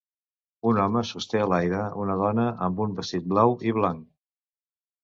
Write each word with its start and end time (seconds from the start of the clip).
Un 0.69 0.79
home 0.85 1.03
sosté 1.09 1.43
a 1.43 1.49
l'aire 1.51 1.83
una 2.05 2.17
dona 2.25 2.49
amb 2.69 2.85
un 2.87 2.99
vestit 3.03 3.31
blau 3.37 3.57
i 3.71 3.79
blanc. 3.81 4.07